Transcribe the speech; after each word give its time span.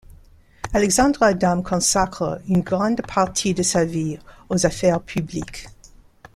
Alexandre 0.73 1.21
Adam 1.21 1.61
consacre 1.61 2.41
une 2.49 2.61
grande 2.61 3.03
partie 3.05 3.53
de 3.53 3.61
sa 3.61 3.85
vie 3.85 4.17
aux 4.49 4.65
affaires 4.65 4.99
publiques. 4.99 5.67